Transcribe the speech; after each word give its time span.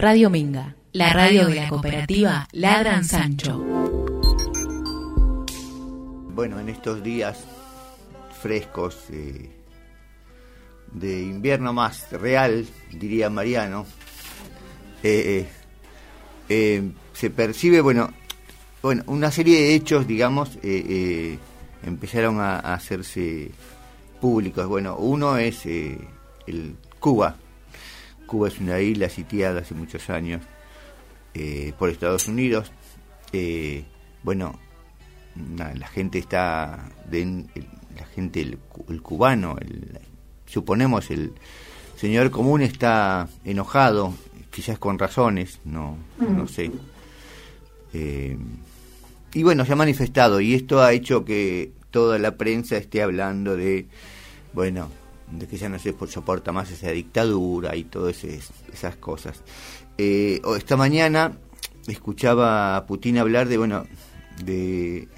Radio 0.00 0.30
Minga, 0.30 0.76
la 0.92 1.12
radio 1.12 1.46
de 1.46 1.56
la 1.56 1.68
cooperativa 1.68 2.48
Ladran 2.52 3.04
Sancho. 3.04 3.58
Bueno, 6.32 6.58
en 6.58 6.70
estos 6.70 7.02
días 7.02 7.44
frescos 8.40 8.96
eh, 9.10 9.50
de 10.94 11.20
invierno 11.20 11.74
más 11.74 12.10
real, 12.12 12.66
diría 12.90 13.28
Mariano, 13.28 13.84
eh, 15.02 15.46
eh, 16.48 16.90
se 17.12 17.28
percibe, 17.28 17.82
bueno, 17.82 18.10
bueno, 18.80 19.02
una 19.06 19.30
serie 19.30 19.60
de 19.60 19.74
hechos, 19.74 20.06
digamos, 20.06 20.58
empezaron 21.84 22.40
a, 22.40 22.54
a, 22.56 22.72
hacerse 22.72 23.50
públicos. 24.18 24.66
Bueno, 24.66 24.96
uno 24.96 25.36
es 25.36 25.66
el 25.66 26.76
Cuba, 26.98 27.36
Cuba 28.30 28.46
es 28.46 28.60
una 28.60 28.80
isla 28.80 29.08
sitiada 29.08 29.62
hace 29.62 29.74
muchos 29.74 30.08
años 30.08 30.40
eh, 31.34 31.72
por 31.76 31.90
Estados 31.90 32.28
Unidos. 32.28 32.70
Eh, 33.32 33.82
bueno, 34.22 34.56
la 35.56 35.88
gente 35.88 36.18
está, 36.18 36.78
de, 37.10 37.44
la 37.96 38.06
gente, 38.14 38.40
el, 38.40 39.02
cubano, 39.02 39.56
suponemos 40.46 41.10
el 41.10 41.32
señor 41.96 42.30
común 42.30 42.62
está 42.62 43.28
enojado, 43.44 44.14
quizás 44.52 44.78
con 44.78 44.96
razones, 44.96 45.58
no, 45.64 45.96
no 46.20 46.46
sé. 46.46 46.70
Eh, 47.92 48.38
y 49.34 49.42
bueno, 49.42 49.64
se 49.64 49.72
ha 49.72 49.76
manifestado 49.76 50.40
y 50.40 50.54
esto 50.54 50.80
ha 50.80 50.92
hecho 50.92 51.24
que 51.24 51.72
toda 51.90 52.16
la 52.20 52.36
prensa 52.36 52.76
esté 52.76 53.02
hablando 53.02 53.56
de, 53.56 53.88
bueno, 54.52 54.88
de 55.30 55.46
que 55.46 55.56
ya 55.56 55.68
no 55.68 55.78
se 55.78 55.94
soporta 56.08 56.52
más 56.52 56.70
esa 56.70 56.90
dictadura 56.90 57.76
y 57.76 57.84
todas 57.84 58.24
esas 58.24 58.96
cosas. 58.96 59.42
Eh, 59.98 60.40
esta 60.56 60.76
mañana 60.76 61.36
escuchaba 61.86 62.76
a 62.76 62.86
Putin 62.86 63.18
hablar 63.18 63.48
de, 63.48 63.58
bueno, 63.58 63.86
de 64.44 65.08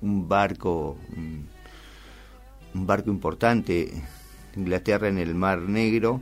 un 0.00 0.28
barco, 0.28 0.96
un, 1.16 1.48
barco 2.86 3.10
importante, 3.10 3.92
Inglaterra 4.56 5.08
en 5.08 5.18
el 5.18 5.34
Mar 5.34 5.60
Negro, 5.60 6.20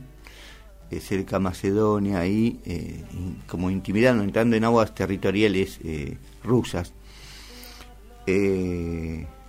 eh, 0.91 0.99
cerca 0.99 1.37
de 1.37 1.43
Macedonia, 1.43 2.19
ahí, 2.19 2.59
eh, 2.65 3.03
como 3.47 3.69
intimidando, 3.69 4.23
entrando 4.23 4.55
en 4.55 4.63
aguas 4.63 4.93
territoriales 4.93 5.79
rusas. 6.43 6.93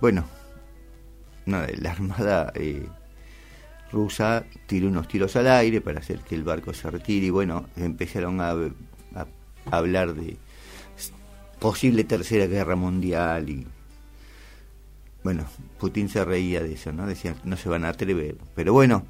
bueno, 0.01 0.25
nada, 1.45 1.67
la 1.77 1.91
Armada 1.91 2.53
rusa 3.91 4.45
tiró 4.67 4.87
unos 4.87 5.07
tiros 5.07 5.35
al 5.35 5.47
aire 5.47 5.81
para 5.81 5.99
hacer 5.99 6.19
que 6.19 6.35
el 6.35 6.43
barco 6.43 6.73
se 6.73 6.89
retire 6.89 7.27
y 7.27 7.29
bueno, 7.29 7.67
empezaron 7.75 8.41
a, 8.41 8.55
hablar 9.71 10.13
de 10.13 10.37
posible 11.59 12.03
tercera 12.03 12.45
guerra 12.45 12.75
mundial 12.75 13.49
y 13.49 13.65
bueno, 15.23 15.45
Putin 15.79 16.07
se 16.07 16.23
reía 16.23 16.61
de 16.61 16.73
eso, 16.73 16.91
¿no? 16.91 17.07
Decían, 17.07 17.35
no 17.43 17.57
se 17.57 17.67
van 17.67 17.83
a 17.83 17.89
atrever. 17.89 18.37
Pero 18.53 18.73
bueno, 18.73 19.07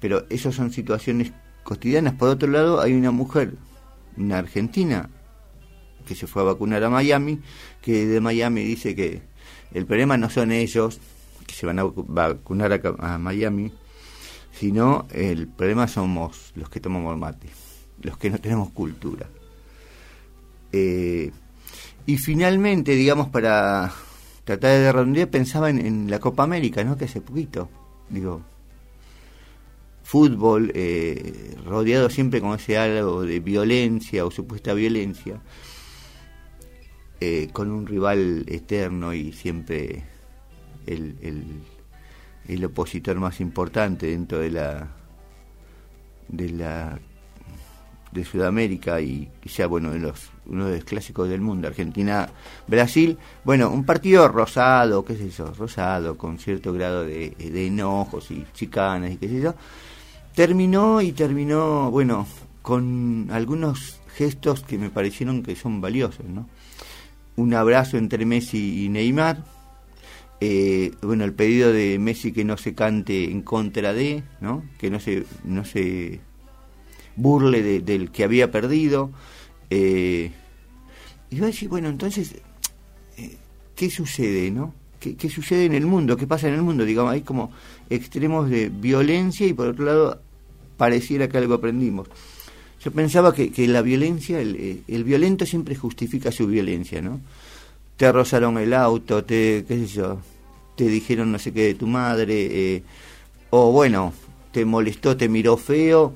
pero 0.00 0.24
esas 0.30 0.54
son 0.54 0.72
situaciones 0.72 1.32
cotidianas. 1.62 2.14
Por 2.14 2.30
otro 2.30 2.48
lado, 2.48 2.80
hay 2.80 2.94
una 2.94 3.10
mujer, 3.10 3.52
una 4.16 4.38
argentina, 4.38 5.10
que 6.06 6.14
se 6.14 6.26
fue 6.26 6.40
a 6.40 6.46
vacunar 6.46 6.82
a 6.84 6.88
Miami, 6.88 7.40
que 7.82 8.06
de 8.06 8.18
Miami 8.18 8.64
dice 8.64 8.96
que 8.96 9.20
el 9.74 9.84
problema 9.84 10.16
no 10.16 10.30
son 10.30 10.52
ellos, 10.52 11.00
que 11.46 11.54
se 11.54 11.66
van 11.66 11.78
a 11.78 11.84
vacunar 11.84 12.80
a 12.98 13.18
Miami, 13.18 13.70
sino 14.52 15.06
el 15.10 15.46
problema 15.46 15.86
somos 15.88 16.52
los 16.54 16.68
que 16.68 16.80
tomamos 16.80 17.16
mate, 17.16 17.48
los 18.02 18.18
que 18.18 18.30
no 18.30 18.38
tenemos 18.38 18.70
cultura. 18.70 19.28
Eh, 20.72 21.30
y 22.06 22.16
finalmente, 22.16 22.92
digamos, 22.92 23.28
para 23.28 23.92
tratar 24.44 24.70
de 24.70 24.92
redondear, 24.92 25.28
pensaba 25.28 25.70
en, 25.70 26.10
la 26.10 26.18
Copa 26.18 26.42
América, 26.42 26.82
¿no? 26.82 26.96
Que 26.96 27.04
hace 27.04 27.20
poquito, 27.20 27.68
digo, 28.08 28.42
fútbol, 30.02 30.72
eh, 30.74 31.54
rodeado 31.64 32.08
siempre 32.10 32.40
con 32.40 32.54
ese 32.54 32.78
algo 32.78 33.22
de 33.22 33.40
violencia 33.40 34.24
o 34.24 34.30
supuesta 34.30 34.72
violencia, 34.74 35.40
eh, 37.20 37.48
con 37.52 37.70
un 37.70 37.86
rival 37.86 38.44
eterno 38.48 39.12
y 39.12 39.32
siempre 39.32 40.04
el 40.86 41.14
opositor 42.64 43.16
más 43.18 43.40
importante 43.40 44.06
dentro 44.06 44.38
de 44.38 44.50
la 44.50 44.88
de 46.28 46.50
la 46.50 46.98
de 48.12 48.24
Sudamérica 48.24 49.00
y 49.00 49.28
quizá 49.40 49.66
bueno 49.66 49.90
de 49.90 49.98
los 49.98 50.30
uno 50.46 50.66
de 50.66 50.76
los 50.76 50.84
clásicos 50.84 51.28
del 51.28 51.40
mundo 51.40 51.68
Argentina 51.68 52.28
Brasil. 52.66 53.18
Bueno 53.44 53.70
un 53.70 53.84
partido 53.84 54.28
rosado 54.28 55.04
qué 55.04 55.12
es 55.12 55.20
eso 55.20 55.52
rosado 55.54 56.16
con 56.16 56.38
cierto 56.38 56.72
grado 56.72 57.04
de, 57.04 57.34
enojos 57.38 58.30
y 58.30 58.46
chicanas 58.54 59.12
y 59.12 59.16
qué 59.16 59.28
sé 59.28 59.40
yo. 59.40 59.54
Terminó 60.34 61.00
y 61.02 61.12
terminó 61.12 61.90
bueno 61.90 62.26
con 62.62 63.28
algunos 63.30 64.00
gestos 64.14 64.62
que 64.62 64.78
me 64.78 64.90
parecieron 64.90 65.42
que 65.42 65.54
son 65.54 65.80
valiosos 65.80 66.26
no 66.26 66.48
un 67.36 67.54
abrazo 67.54 67.96
entre 67.98 68.26
Messi 68.26 68.84
y 68.84 68.88
Neymar 68.88 69.57
eh, 70.40 70.92
bueno, 71.02 71.24
el 71.24 71.32
pedido 71.32 71.72
de 71.72 71.98
Messi 71.98 72.32
que 72.32 72.44
no 72.44 72.56
se 72.56 72.74
cante 72.74 73.30
en 73.30 73.42
contra 73.42 73.92
de, 73.92 74.22
¿no? 74.40 74.64
Que 74.78 74.90
no 74.90 75.00
se, 75.00 75.24
no 75.44 75.64
se 75.64 76.20
burle 77.16 77.80
del 77.80 78.10
que 78.10 78.24
había 78.24 78.50
perdido. 78.50 79.10
Eh, 79.70 80.30
y 81.30 81.40
va 81.40 81.46
a 81.46 81.50
decir, 81.50 81.68
bueno, 81.68 81.88
entonces, 81.88 82.36
eh, 83.16 83.36
¿qué 83.74 83.90
sucede, 83.90 84.50
no? 84.50 84.74
¿Qué, 85.00 85.16
¿Qué, 85.16 85.28
sucede 85.28 85.64
en 85.64 85.74
el 85.74 85.86
mundo? 85.86 86.16
¿Qué 86.16 86.26
pasa 86.26 86.48
en 86.48 86.54
el 86.54 86.62
mundo? 86.62 86.84
Digamos, 86.84 87.12
hay 87.12 87.22
como 87.22 87.50
extremos 87.90 88.48
de 88.48 88.68
violencia 88.68 89.46
y 89.46 89.52
por 89.52 89.68
otro 89.68 89.84
lado 89.84 90.22
pareciera 90.76 91.28
que 91.28 91.38
algo 91.38 91.54
aprendimos. 91.54 92.08
Yo 92.80 92.92
pensaba 92.92 93.34
que, 93.34 93.50
que 93.50 93.66
la 93.66 93.82
violencia, 93.82 94.40
el, 94.40 94.84
el 94.86 95.04
violento 95.04 95.44
siempre 95.46 95.74
justifica 95.74 96.30
su 96.30 96.46
violencia, 96.46 97.02
¿no? 97.02 97.20
Te 97.98 98.10
rozaron 98.12 98.56
el 98.58 98.72
auto, 98.72 99.24
te, 99.24 99.64
qué 99.66 99.76
sé 99.80 99.86
yo, 99.88 100.20
te 100.76 100.84
dijeron 100.84 101.32
no 101.32 101.38
sé 101.38 101.52
qué 101.52 101.64
de 101.64 101.74
tu 101.74 101.88
madre, 101.88 102.76
eh, 102.76 102.82
o 103.50 103.72
bueno, 103.72 104.12
te 104.52 104.64
molestó, 104.64 105.16
te 105.16 105.28
miró 105.28 105.56
feo, 105.56 106.14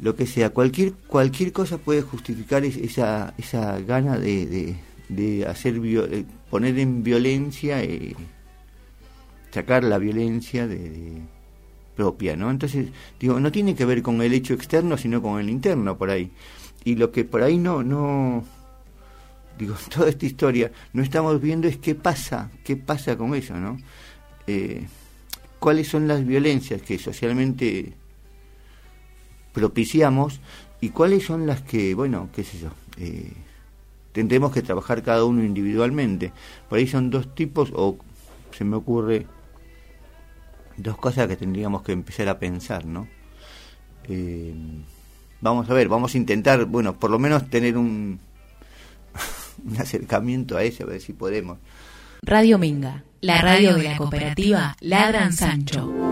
lo 0.00 0.16
que 0.16 0.26
sea, 0.26 0.50
cualquier, 0.50 0.94
cualquier 1.06 1.52
cosa 1.52 1.78
puede 1.78 2.02
justificar 2.02 2.64
esa, 2.64 3.34
esa 3.38 3.78
gana 3.80 4.18
de, 4.18 4.76
de, 5.08 5.46
hacer, 5.46 5.80
eh, 5.84 6.24
poner 6.50 6.76
en 6.80 7.04
violencia, 7.04 7.84
eh, 7.84 8.16
sacar 9.52 9.84
la 9.84 9.98
violencia 9.98 10.66
de, 10.66 11.22
propia, 11.94 12.34
¿no? 12.34 12.50
Entonces, 12.50 12.88
digo, 13.20 13.38
no 13.38 13.52
tiene 13.52 13.76
que 13.76 13.84
ver 13.84 14.02
con 14.02 14.22
el 14.22 14.32
hecho 14.32 14.54
externo, 14.54 14.96
sino 14.96 15.22
con 15.22 15.38
el 15.38 15.48
interno 15.48 15.96
por 15.96 16.10
ahí. 16.10 16.32
Y 16.84 16.96
lo 16.96 17.12
que 17.12 17.24
por 17.24 17.42
ahí 17.42 17.58
no, 17.58 17.84
no, 17.84 18.44
digo, 19.62 19.76
toda 19.94 20.08
esta 20.08 20.26
historia, 20.26 20.72
no 20.92 21.02
estamos 21.02 21.40
viendo 21.40 21.68
es 21.68 21.78
qué 21.78 21.94
pasa, 21.94 22.50
qué 22.64 22.76
pasa 22.76 23.16
con 23.16 23.34
eso, 23.34 23.54
¿no? 23.54 23.78
Eh, 24.46 24.86
¿Cuáles 25.58 25.88
son 25.88 26.08
las 26.08 26.26
violencias 26.26 26.82
que 26.82 26.98
socialmente 26.98 27.92
propiciamos 29.52 30.40
y 30.80 30.88
cuáles 30.88 31.24
son 31.24 31.46
las 31.46 31.62
que, 31.62 31.94
bueno, 31.94 32.28
qué 32.34 32.42
sé 32.42 32.58
yo, 32.58 32.70
eh, 32.98 33.32
tendremos 34.10 34.52
que 34.52 34.62
trabajar 34.62 35.02
cada 35.02 35.24
uno 35.24 35.44
individualmente? 35.44 36.32
Por 36.68 36.78
ahí 36.78 36.88
son 36.88 37.10
dos 37.10 37.32
tipos, 37.34 37.70
o 37.74 37.96
se 38.50 38.64
me 38.64 38.74
ocurre 38.76 39.26
dos 40.76 40.98
cosas 40.98 41.28
que 41.28 41.36
tendríamos 41.36 41.82
que 41.82 41.92
empezar 41.92 42.28
a 42.28 42.40
pensar, 42.40 42.84
¿no? 42.84 43.06
Eh, 44.08 44.52
vamos 45.40 45.70
a 45.70 45.74
ver, 45.74 45.88
vamos 45.88 46.16
a 46.16 46.18
intentar, 46.18 46.64
bueno, 46.64 46.94
por 46.94 47.10
lo 47.10 47.20
menos 47.20 47.48
tener 47.48 47.76
un 47.76 48.18
un 49.64 49.80
acercamiento 49.80 50.56
a 50.56 50.64
eso, 50.64 50.84
a 50.84 50.86
ver 50.86 51.00
si 51.00 51.12
podemos. 51.12 51.58
Radio 52.22 52.58
Minga, 52.58 53.04
la 53.20 53.40
radio 53.40 53.74
de 53.74 53.82
la 53.82 53.96
cooperativa 53.96 54.76
Ladran 54.80 55.32
Sancho. 55.32 56.11